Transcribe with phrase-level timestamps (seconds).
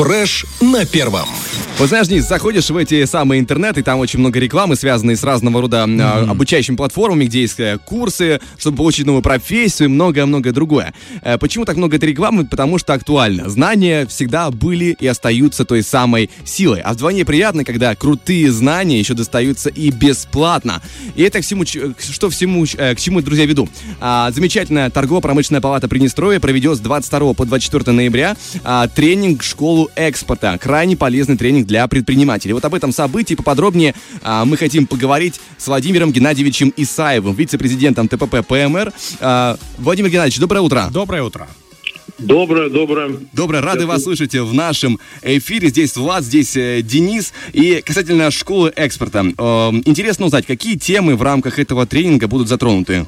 [0.00, 1.28] Фреш на первом.
[1.80, 6.30] Денис, заходишь в эти самые интернеты, там очень много рекламы, связанной с разного рода mm-hmm.
[6.30, 10.92] обучающими платформами, где есть э, курсы, чтобы получить новую профессию и многое-многое другое.
[11.22, 12.44] Э, почему так много этой рекламы?
[12.44, 13.48] Потому что актуально.
[13.48, 16.80] Знания всегда были и остаются той самой силой.
[16.82, 20.82] А вдвойне приятно, когда крутые знания еще достаются и бесплатно.
[21.16, 23.68] И это к всему, что всему, к чему, друзья, веду.
[24.00, 30.58] А, замечательная торгово-промышленная палата Приднестровья проведет с 22 по 24 ноября а, тренинг «Школу экспорта».
[30.58, 32.52] Крайне полезный тренинг для предпринимателей.
[32.52, 38.44] Вот об этом событии поподробнее а, мы хотим поговорить с Владимиром Геннадьевичем Исаевым, вице-президентом ТПП
[38.44, 38.92] ПМР.
[39.20, 40.88] А, Владимир Геннадьевич, доброе утро.
[40.92, 41.46] Доброе утро.
[42.18, 43.12] Доброе, доброе.
[43.32, 45.68] Доброе, рады вас слышать в нашем эфире.
[45.68, 47.32] Здесь Влад, здесь э, Денис.
[47.52, 49.20] И касательно школы экспорта.
[49.20, 53.06] Э, интересно узнать, какие темы в рамках этого тренинга будут затронуты?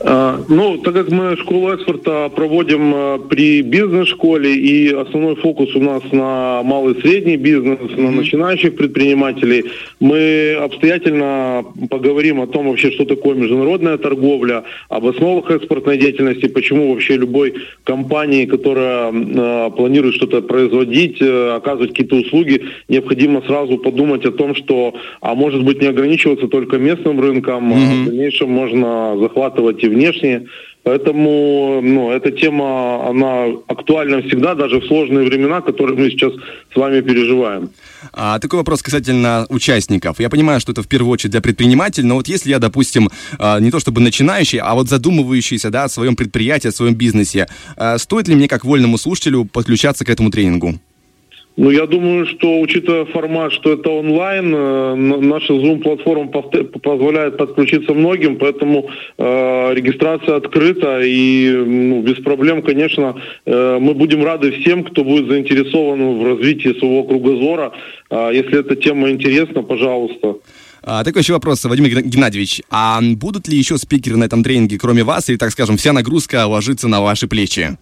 [0.00, 5.80] А, ну, так как мы школу экспорта проводим а, при бизнес-школе, и основной фокус у
[5.80, 9.64] нас на малый и средний бизнес, на начинающих предпринимателей,
[10.00, 16.92] мы обстоятельно поговорим о том вообще, что такое международная торговля, об основах экспортной деятельности, почему
[16.92, 24.24] вообще любой компании, которая э, планирует что-то производить, э, оказывать какие-то услуги, необходимо сразу подумать
[24.24, 28.00] о том, что, а может быть, не ограничиваться только местным рынком, mm-hmm.
[28.00, 30.46] а в дальнейшем можно захватывать и внешние.
[30.88, 36.32] Поэтому ну, эта тема, она актуальна всегда, даже в сложные времена, которые мы сейчас
[36.72, 37.70] с вами переживаем.
[38.12, 40.18] А, такой вопрос касательно участников.
[40.18, 43.60] Я понимаю, что это в первую очередь для предпринимателей, но вот если я, допустим, а,
[43.60, 47.98] не то чтобы начинающий, а вот задумывающийся да, о своем предприятии, о своем бизнесе, а,
[47.98, 50.80] стоит ли мне как вольному слушателю подключаться к этому тренингу?
[51.58, 58.36] Ну, я думаю, что, учитывая формат, что это онлайн, э, наша Zoom-платформа позволяет подключиться многим,
[58.36, 65.02] поэтому э, регистрация открыта, и ну, без проблем, конечно, э, мы будем рады всем, кто
[65.02, 67.72] будет заинтересован в развитии своего кругозора.
[68.08, 70.36] Э, если эта тема интересна, пожалуйста.
[70.84, 72.62] А, такой еще вопрос, Владимир Геннадьевич.
[72.70, 76.46] А будут ли еще спикеры на этом тренинге, кроме вас, или, так скажем, вся нагрузка
[76.46, 77.76] ложится на ваши плечи?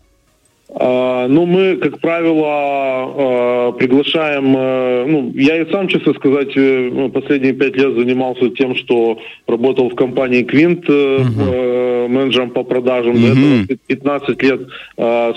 [0.79, 7.09] А, ну, мы, как правило, а, приглашаем, э, ну, я и сам, честно сказать, э,
[7.15, 12.09] последние пять лет занимался тем, что работал в компании Quint uh-huh.
[12.09, 13.15] менеджером по продажам.
[13.15, 13.67] Uh-huh.
[13.67, 14.61] До этого 15 лет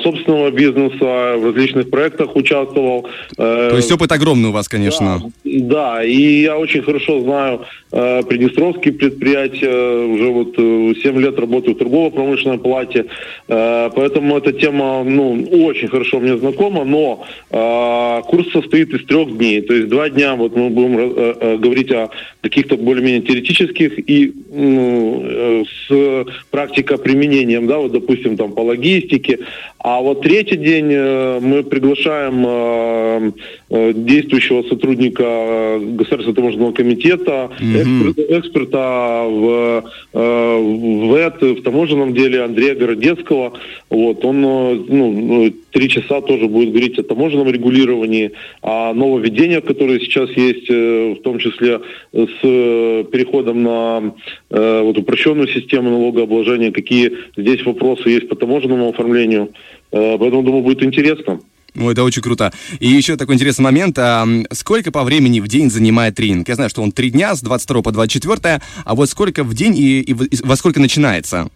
[0.03, 3.07] собственного бизнеса, в различных проектах участвовал.
[3.37, 5.21] То есть опыт огромный у вас, конечно.
[5.43, 7.61] Да, да и я очень хорошо знаю
[7.91, 13.05] приднестровские предприятия, уже вот 7 лет работаю в торгово-промышленной палате,
[13.47, 19.61] поэтому эта тема, ну, очень хорошо мне знакома, но э, курс состоит из трех дней.
[19.61, 22.09] То есть два дня вот мы будем э, э, говорить о
[22.41, 29.39] каких-то более-менее теоретических и ну, э, с практика применением, да, вот, допустим, там по логистике.
[29.77, 33.31] А вот третий день э, мы приглашаем э,
[33.69, 37.81] действующего сотрудника Государственного таможенного комитета, mm-hmm.
[37.81, 43.53] эксперта, эксперта в, э, в, ЭТ, в таможенном деле Андрея Городецкого.
[43.89, 48.31] Вот, он э, ну, три часа тоже будет говорить о таможенном регулировании,
[48.61, 51.81] о нововведениях, которые сейчас есть, э, в том числе
[52.11, 54.13] с э, переходом на
[54.49, 59.49] э, вот, упрощенную систему налогообложения, какие здесь вопросы есть по таможенному оформлению.
[59.91, 61.39] Поэтому, думаю, будет интересно.
[61.75, 62.51] Ну, это очень круто.
[62.79, 63.97] И еще такой интересный момент.
[63.99, 66.47] А, сколько по времени в день занимает тренинг?
[66.47, 69.75] Я знаю, что он три дня, с 22 по 24, а вот сколько в день
[69.77, 71.49] и, и во сколько начинается?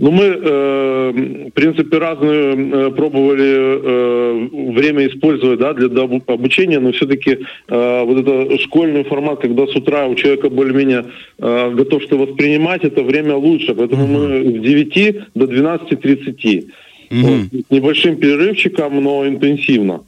[0.00, 1.12] Ну, мы, э,
[1.48, 8.26] в принципе, разные э, пробовали э, время использовать да, для обучения, но все-таки э, вот
[8.26, 11.04] это школьный формат, когда с утра у человека более-менее
[11.38, 13.74] э, готов что воспринимать, это время лучше.
[13.74, 16.68] Поэтому мы с 9 до 12.30.
[17.10, 17.48] Mm-hmm.
[17.52, 20.04] Вот, с небольшим перерывчиком, но интенсивно.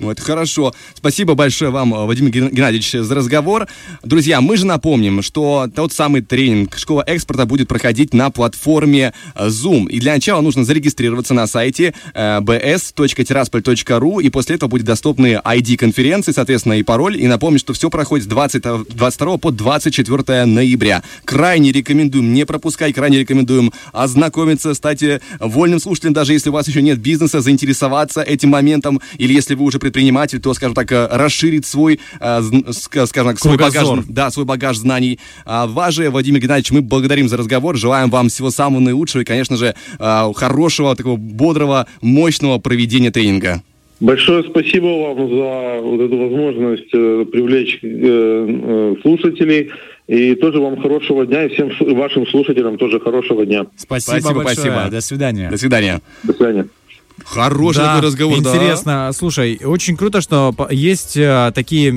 [0.00, 0.74] Ну, это хорошо.
[0.94, 3.68] Спасибо большое вам, э, Вадим Геннадьевич, за разговор.
[4.02, 9.46] Друзья, мы же напомним, что тот самый тренинг «Школа экспорта» будет проходить на платформе э,
[9.46, 9.88] Zoom.
[9.88, 15.76] И для начала нужно зарегистрироваться на сайте э, bs.tiraspol.ru, и после этого будет доступны ID
[15.76, 17.16] конференции, соответственно, и пароль.
[17.16, 18.62] И напомню, что все проходит с 20,
[18.96, 21.04] 22 по 24 ноября.
[21.24, 25.04] Крайне рекомендуем не пропускать, крайне рекомендуем ознакомиться, стать
[25.38, 29.64] вольным слушателем, даже если у вас еще нет бизнеса, заинтересоваться этим моментом, или если вы
[29.64, 32.40] уже предприниматель, то, скажем так, э, расширить свой, э,
[32.70, 35.18] скажем так, свой багаж, да, свой багаж знаний.
[35.44, 39.24] А вас же, Владимир Геннадьевич, мы благодарим за разговор, желаем вам всего самого наилучшего и,
[39.24, 43.62] конечно же, э, хорошего, такого бодрого, мощного проведения тренинга.
[44.00, 47.80] Большое спасибо вам за вот эту возможность привлечь
[49.02, 49.70] слушателей.
[50.06, 53.64] И тоже вам хорошего дня, и всем вашим слушателям тоже хорошего дня.
[53.76, 54.72] Спасибо, спасибо большое.
[54.72, 54.90] Спасибо.
[54.90, 55.50] До свидания.
[55.50, 56.00] До свидания.
[56.24, 56.66] До свидания.
[57.24, 58.92] Хороший да, такой разговор, интересно.
[59.06, 59.12] Да.
[59.12, 61.92] Слушай, очень круто, что есть э, такие э,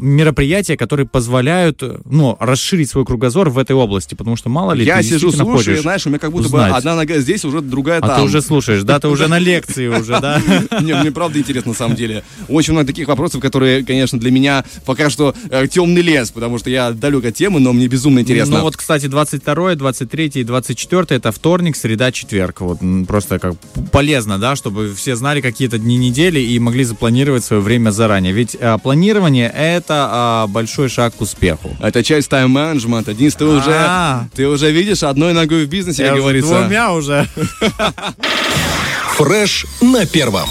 [0.00, 4.98] мероприятия, которые позволяют, ну, расширить свой кругозор в этой области, потому что мало ли Я
[4.98, 6.70] ты сижу, слушаю, знаешь, у меня как будто узнать.
[6.72, 8.10] бы одна нога здесь, уже другая а там.
[8.10, 8.98] А ты уже слушаешь, да?
[8.98, 10.42] Ты уже на лекции уже, да?
[10.80, 12.24] Не, мне правда интересно, на самом деле.
[12.48, 16.68] Очень много таких вопросов, которые, конечно, для меня пока что э, темный лес, потому что
[16.68, 18.58] я далек от темы, но мне безумно интересно.
[18.58, 22.60] Ну вот, кстати, 22, 23 и 24 это вторник, среда, четверг.
[22.60, 23.54] Вот просто как
[23.92, 28.32] полезно, да, чтобы все знали какие-то дни недели и могли запланировать свое время заранее.
[28.32, 31.76] Ведь а, планирование это а, большой шаг к успеху.
[31.80, 33.14] Это часть тайм-менеджмента.
[33.14, 34.28] Денис, ты уже, а.
[34.34, 36.60] ты уже видишь одной ногой в бизнесе, как говорится.
[36.60, 37.28] Двумя уже.
[39.16, 40.48] Фреш на первом.